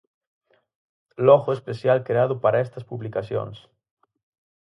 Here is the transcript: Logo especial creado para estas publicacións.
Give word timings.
Logo 1.15 1.53
especial 1.57 1.99
creado 2.07 2.33
para 2.43 2.61
estas 2.65 2.83
publicacións. 2.89 3.57